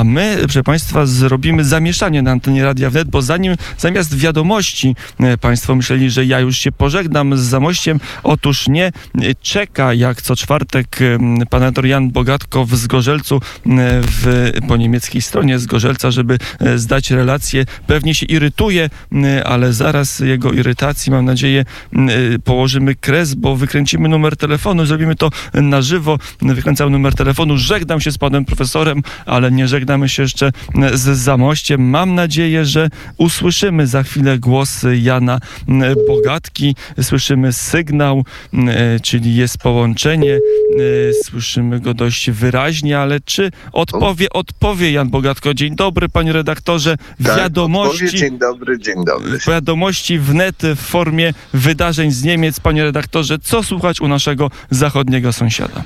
[0.00, 4.96] a my, proszę Państwa, zrobimy zamieszanie na antenie Radia Wnet, bo zanim, zamiast wiadomości
[5.40, 8.92] Państwo myśleli, że ja już się pożegnam z Zamościem, otóż nie,
[9.42, 10.98] czeka jak co czwartek
[11.50, 13.40] pan Jan Bogatkow z Gorzelcu
[14.02, 16.38] w, po niemieckiej stronie z Gorzelca, żeby
[16.76, 17.64] zdać relację.
[17.86, 18.90] Pewnie się irytuje,
[19.44, 21.64] ale zaraz jego irytacji, mam nadzieję,
[22.44, 26.18] położymy kres, bo wykręcimy numer telefonu, zrobimy to na żywo.
[26.42, 30.52] Wykręcam numer telefonu, żegnam się z panem profesorem, ale nie żegnamy się jeszcze
[30.94, 31.90] z Zamościem.
[31.90, 35.40] Mam nadzieję, że usłyszymy za chwilę głos Jana
[36.08, 38.24] Bogatki, słyszymy sygnał,
[39.02, 40.38] czyli jest połączenie,
[41.24, 45.54] słyszymy go dość wyraźnie, ale czy odpowie, odpowie Jan Bogatko.
[45.54, 46.96] Dzień dobry, panie redaktorze.
[47.24, 48.04] Tak, Wiadomości.
[48.04, 48.18] odpowie.
[48.18, 49.38] Dzień dobry, dzień dobry.
[49.48, 52.60] Wiadomości wnet w formie wydarzeń z Niemiec.
[52.60, 55.82] Panie redaktorze, co słuchać u naszego zachodniego sąsiada?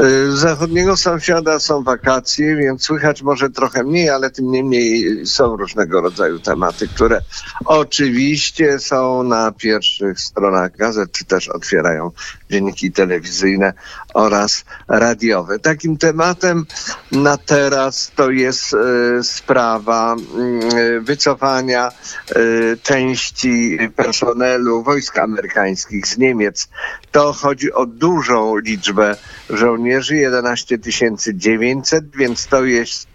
[0.00, 6.00] Y, Zachodniego sąsiada są wakacje, więc słychać może trochę mniej, ale tym niemniej są różnego
[6.00, 7.20] rodzaju tematy, które
[7.64, 12.10] oczywiście są na pierwszych stronach gazet, czy też otwierają
[12.50, 13.72] dzienniki telewizyjne
[14.16, 15.58] oraz radiowe.
[15.58, 16.66] Takim tematem
[17.12, 18.76] na teraz to jest y,
[19.22, 21.90] sprawa y, wycofania
[22.36, 26.68] y, części personelu wojsk amerykańskich z Niemiec.
[27.12, 29.16] To chodzi o dużą liczbę
[29.50, 30.78] żołnierzy, 11
[31.34, 33.08] 900, więc to jest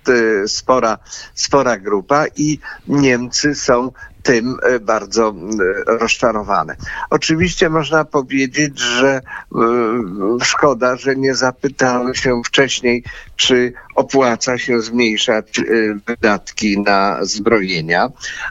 [0.48, 0.98] spora,
[1.34, 3.92] spora grupa i Niemcy są
[4.24, 6.76] tym y, bardzo y, rozczarowane.
[7.10, 13.04] Oczywiście można powiedzieć, że y, szkoda, że nie zapytałem się wcześniej,
[13.36, 18.10] czy opłaca się zmniejszać y, wydatki na zbrojenia,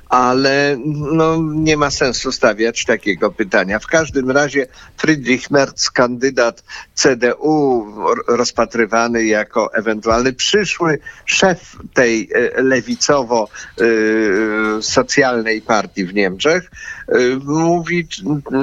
[0.08, 0.76] ale
[1.12, 3.78] no, nie ma sensu stawiać takiego pytania.
[3.78, 7.86] W każdym razie Friedrich Merz, kandydat CDU,
[8.28, 16.70] rozpatrywany jako ewentualny przyszły szef tej y, lewicowo-socjalnej partii w Niemczech,
[17.14, 18.08] y, mówi,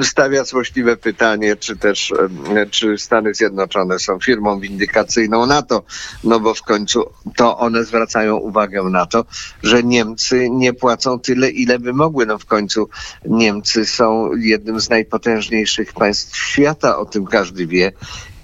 [0.02, 2.28] stawia złośliwe pytanie, czy też, y,
[2.70, 5.82] czy Stany Zjednoczone są firmą windykacyjną NATO,
[6.24, 9.24] no bo w końcu to one zwracają uwagę na to,
[9.62, 12.26] że Niemcy nie płacą tyle, ile by mogły.
[12.26, 12.88] No w końcu
[13.24, 17.92] Niemcy są jednym z najpotężniejszych państw świata, o tym każdy wie.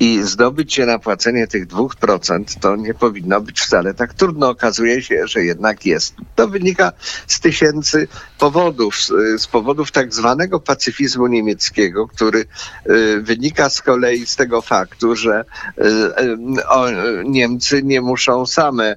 [0.01, 4.49] I zdobyć się na płacenie tych 2% to nie powinno być wcale tak trudno.
[4.49, 6.15] Okazuje się, że jednak jest.
[6.35, 6.93] To wynika
[7.27, 8.97] z tysięcy powodów,
[9.39, 12.47] z, powodów tak zwanego pacyfizmu niemieckiego, który
[12.91, 15.45] y, wynika z kolei z tego faktu, że
[15.79, 18.97] y, y, Niemcy nie muszą same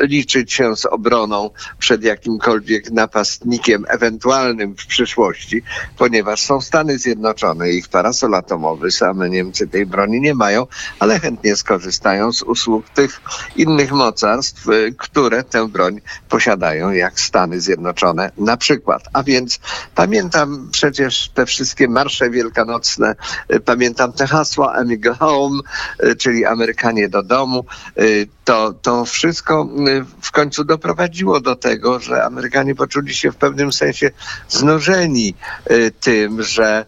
[0.00, 5.62] liczyć się z obroną przed jakimkolwiek napastnikiem ewentualnym w przyszłości,
[5.98, 10.66] ponieważ są Stany Zjednoczone ich parasol atomowy, same Niemcy tej broni nie mają,
[10.98, 13.20] ale chętnie skorzystają z usług tych
[13.56, 19.02] innych mocarstw, y, które tę broń posiadają, jak Stany Zjednoczone na przykład.
[19.12, 19.60] A więc
[19.94, 23.14] pamiętam przecież te wszystkie marsze wielkanocne,
[23.54, 25.60] y, pamiętam te hasła go home,
[26.18, 27.64] czyli Amerykanie do domu.
[28.44, 33.72] To, to wszystko y, w końcu doprowadziło do tego, że Amerykanie poczuli się w pewnym
[33.72, 34.10] sensie
[34.48, 35.34] znużeni
[35.70, 36.86] y, tym, że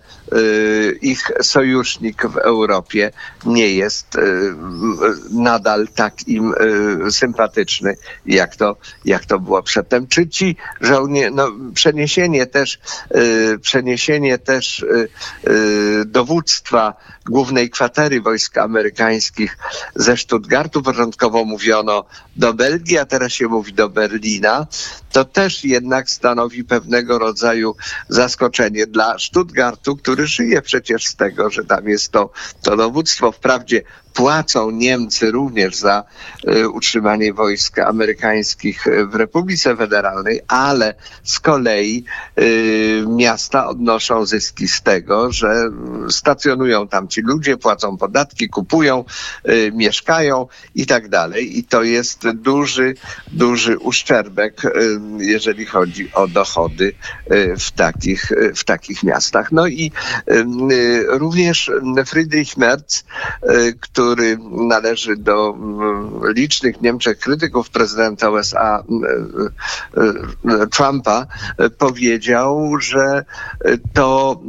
[1.03, 3.11] ich sojusznik w Europie
[3.47, 4.21] nie jest y,
[5.31, 6.55] nadal tak im
[7.07, 7.97] y, sympatyczny,
[8.27, 10.07] jak to, jak to było przedtem.
[10.07, 12.79] Czy ci żołnierze, no, przeniesienie też,
[13.17, 15.09] y, przeniesienie też y,
[15.51, 16.95] y, dowództwa
[17.27, 19.59] głównej kwatery wojsk amerykańskich
[19.95, 22.05] ze Stuttgartu, początkowo mówiono
[22.37, 24.67] do Belgii, a teraz się mówi do Berlina,
[25.15, 27.77] to też jednak stanowi pewnego rodzaju
[28.09, 32.31] zaskoczenie dla Stuttgartu, który żyje przecież z tego, że tam jest to,
[32.63, 33.33] to dowództwo.
[33.33, 33.83] Wprawdzie
[34.15, 36.05] płacą Niemcy również za
[36.49, 40.95] y, utrzymanie wojsk amerykańskich w Republice Federalnej, ale
[41.25, 42.05] z kolei
[42.39, 45.71] y, miasta odnoszą zyski z tego, że
[46.11, 49.05] stacjonują tam ci ludzie, płacą podatki, kupują,
[49.49, 51.59] y, mieszkają i tak dalej.
[51.59, 52.95] I to jest duży,
[53.33, 54.71] duży uszczerbek, y,
[55.19, 56.93] jeżeli chodzi o dochody
[57.31, 59.53] y, w takich, y, w takich miastach.
[59.53, 59.93] No i
[60.31, 61.71] y, y, również
[62.07, 63.05] Friedrich Merz,
[63.43, 63.75] y,
[64.05, 71.27] który należy do mm, licznych Niemczech krytyków prezydenta USA y, y, y, Trumpa,
[71.61, 73.25] y, powiedział, że
[73.67, 74.41] y, to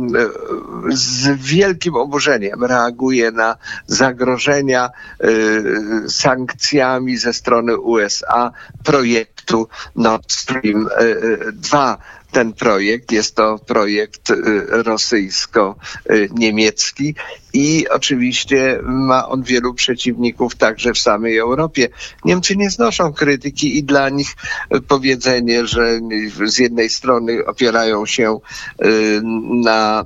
[0.89, 3.55] y, z wielkim oburzeniem reaguje na
[3.87, 4.89] zagrożenia
[5.23, 8.51] y, sankcjami ze strony USA
[8.83, 11.97] projektu Nord Stream y, y, 2
[12.35, 13.11] ten projekt.
[13.11, 14.31] Jest to projekt
[14.69, 17.15] rosyjsko-niemiecki
[17.53, 21.87] i oczywiście ma on wielu przeciwników także w samej Europie.
[22.25, 24.27] Niemcy nie znoszą krytyki i dla nich
[24.87, 25.99] powiedzenie, że
[26.45, 28.39] z jednej strony opierają się
[29.63, 30.05] na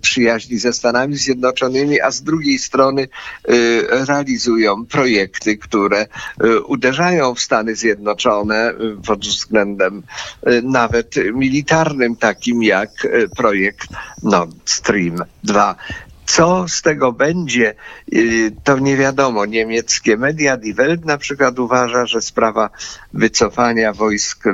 [0.00, 3.08] przyjaźni ze Stanami Zjednoczonymi, a z drugiej strony
[3.88, 6.06] realizują projekty, które
[6.66, 8.74] uderzają w Stany Zjednoczone
[9.06, 10.02] pod względem
[10.62, 11.61] nawet militarnym,
[12.18, 12.90] takim jak
[13.36, 13.88] projekt
[14.22, 15.76] Nord Stream 2.
[16.26, 17.74] Co z tego będzie,
[18.64, 19.46] to nie wiadomo.
[19.46, 22.70] Niemieckie media, Die Welt na przykład uważa, że sprawa
[23.12, 24.44] wycofania wojsk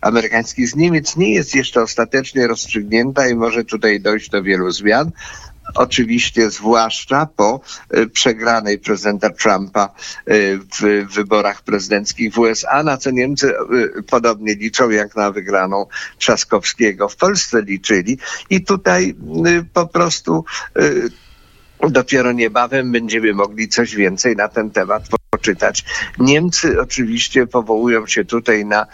[0.00, 5.10] amerykańskich z Niemiec nie jest jeszcze ostatecznie rozstrzygnięta i może tutaj dojść do wielu zmian.
[5.74, 7.60] Oczywiście, zwłaszcza po
[8.12, 9.94] przegranej prezydenta Trumpa
[10.80, 13.54] w wyborach prezydenckich w USA, na co Niemcy
[14.10, 15.86] podobnie liczą jak na wygraną
[16.18, 18.18] Trzaskowskiego w Polsce liczyli.
[18.50, 19.14] I tutaj
[19.72, 20.44] po prostu
[21.90, 25.84] dopiero niebawem będziemy mogli coś więcej na ten temat poczytać.
[26.18, 28.86] Niemcy oczywiście powołują się tutaj na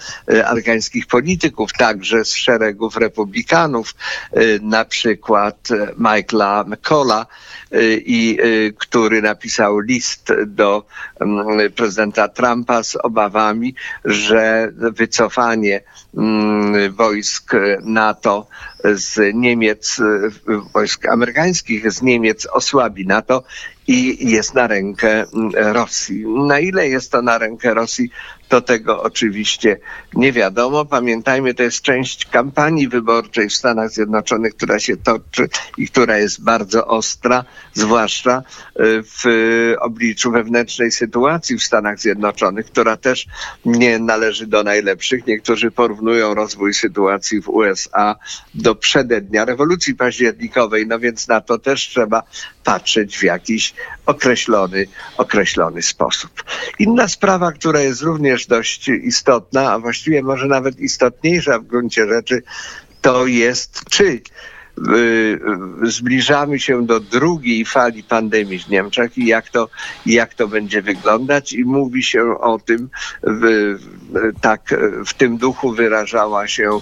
[0.46, 3.94] amerykańskich polityków, także z szeregów republikanów,
[4.62, 7.26] na przykład Michaela McCalla,
[7.96, 8.38] i
[8.78, 10.86] który napisał list do
[11.76, 13.74] prezydenta Trumpa z obawami,
[14.04, 15.80] że wycofanie
[16.90, 18.46] wojsk NATO
[18.84, 20.00] z Niemiec,
[20.74, 23.44] wojsk amerykańskich z Niemiec osłabi NATO
[23.86, 25.24] i jest na rękę
[25.54, 26.24] Rosji.
[26.26, 28.10] Na ile jest to na rękę Rosji,
[28.48, 29.78] to tego oczywiście
[30.14, 30.84] nie wiadomo.
[30.84, 35.48] Pamiętajmy, to jest część kampanii wyborczej w Stanach Zjednoczonych, która się toczy
[35.78, 38.42] i która jest bardzo ostra, zwłaszcza
[39.04, 39.24] w
[39.80, 43.26] obliczu wewnętrznej sytuacji w Stanach Zjednoczonych, która też
[43.64, 45.26] nie należy do najlepszych.
[45.26, 48.16] Niektórzy porównują rozwój sytuacji w USA
[48.54, 52.22] do przedednia rewolucji październikowej, no więc na to też trzeba
[52.64, 53.74] patrzeć w jakiś
[54.06, 54.86] określony,
[55.16, 56.44] określony sposób.
[56.78, 62.42] Inna sprawa, która jest również dość istotna, a właściwie może nawet istotniejsza w gruncie rzeczy,
[63.00, 64.20] to jest czy
[65.82, 69.68] zbliżamy się do drugiej fali pandemii w Niemczech i jak to,
[70.06, 71.52] jak to będzie wyglądać.
[71.52, 72.88] I mówi się o tym,
[73.22, 73.76] w,
[74.40, 74.74] tak
[75.06, 76.80] w tym duchu wyrażała się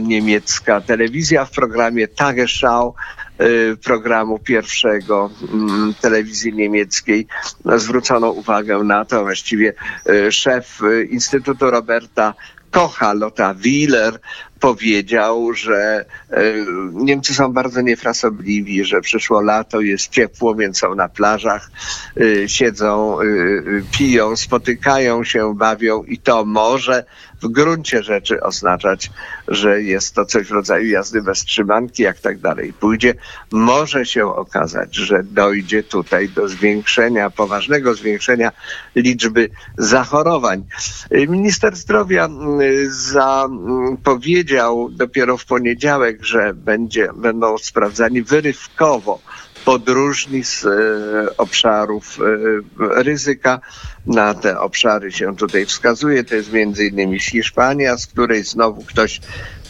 [0.00, 2.94] niemiecka telewizja w programie Tagesschau,
[3.84, 5.30] programu pierwszego
[6.00, 7.26] telewizji niemieckiej.
[7.76, 9.72] Zwrócono uwagę na to, właściwie
[10.30, 12.34] szef Instytutu Roberta
[12.74, 14.18] Kocha, Lotta Wieler,
[14.60, 16.04] powiedział, że
[16.92, 21.70] Niemcy są bardzo niefrasobliwi, że przyszło lato, jest ciepło, więc są na plażach,
[22.46, 23.18] siedzą,
[23.98, 27.04] piją, spotykają się, bawią i to może
[27.42, 29.10] w gruncie rzeczy oznaczać,
[29.48, 33.14] że jest to coś w rodzaju jazdy bez trzymanki, jak tak dalej pójdzie.
[33.52, 38.52] Może się okazać, że dojdzie tutaj do zwiększenia, poważnego zwiększenia
[38.96, 40.64] liczby zachorowań.
[41.28, 42.28] Minister zdrowia
[42.88, 49.20] zapowiedział dopiero w poniedziałek, że będzie, będą sprawdzani wyrywkowo
[49.64, 53.60] podróżni z e, obszarów e, ryzyka.
[54.06, 56.24] Na te obszary się tutaj wskazuje.
[56.24, 59.20] To jest między innymi Hiszpania, z której znowu ktoś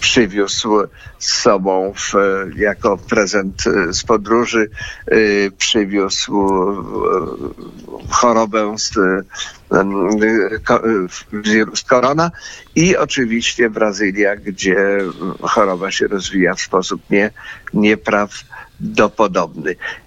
[0.00, 0.70] przywiózł
[1.18, 2.12] z sobą w,
[2.56, 4.70] jako prezent z podróży,
[5.58, 6.48] przywiózł
[8.10, 8.92] chorobę z
[11.32, 12.30] wirus korona
[12.74, 14.98] i oczywiście Brazylia, gdzie
[15.40, 17.30] choroba się rozwija w sposób nie,
[17.74, 18.63] nieprawdopodobny.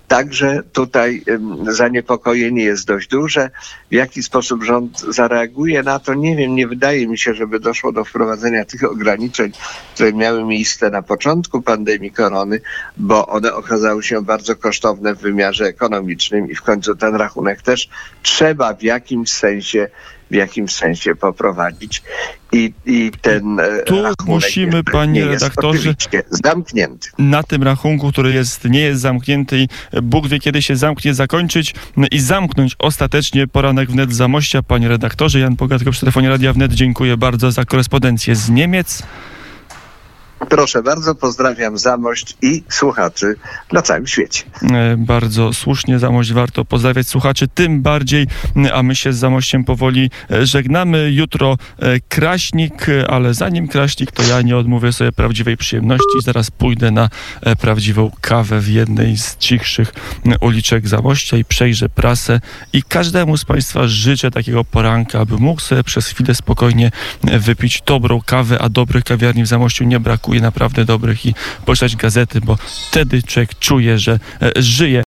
[0.08, 1.24] Także tutaj
[1.68, 3.50] zaniepokojenie jest dość duże.
[3.92, 6.56] W jaki sposób rząd zareaguje na to, nie wiem.
[6.56, 9.52] Nie wydaje mi się, żeby doszło do wprowadzenia tych ograniczeń,
[9.94, 12.62] które miały miejsce na początku pandemii korony,
[12.98, 17.90] bo one okazały się bardzo kosztowne w wymiarze ekonomicznym i w końcu ten rachunek też
[18.24, 19.90] trzeba w jakimś sensie
[20.32, 22.04] w jakimś sensie poprowadzić.
[22.58, 25.96] I, i ten tu musimy, panie redaktorze,
[26.30, 27.10] zamknięty.
[27.20, 29.68] Na tym rachunku, który jest, nie jest zamknięty i
[30.04, 31.76] Bóg wie, kiedy się zamknie, zakończyć
[32.12, 34.64] i zamknąć ostatecznie poranek wnet Zamościa.
[34.64, 39.04] Panie redaktorze, Jan Pogatko przy telefonie Radia Wnet, dziękuję bardzo za korespondencję z Niemiec.
[40.50, 43.36] Proszę bardzo, pozdrawiam Zamość i słuchaczy
[43.72, 44.44] na całym świecie.
[44.72, 48.28] E, Bardzo słusznie Zamość warto pozdrawiać słuchaczy, tym bardziej,
[48.74, 51.12] a my się z Zamościem powoli e, żegnamy.
[51.12, 56.22] Jutro e, Kraśnik, ale zanim Kraśnik, to ja nie odmówię sobie prawdziwej przyjemności.
[56.24, 57.10] Zaraz pójdę na
[57.60, 59.94] prawdziwą kawę w jednej z cichszych
[60.42, 62.40] uliczek Zamościa i przejrzę prasę
[62.74, 66.92] i każdemu z Państwa życzę takiego poranka, aby mógł sobie przez chwilę spokojnie
[67.24, 71.34] wypić dobrą kawę, a dobrych kawiarni w Zamościu nie brakuje, naprawdę dobrych i
[71.66, 72.58] poczytać gazety, bo
[72.90, 74.88] wtedy człowiek czuje, że e, żyje.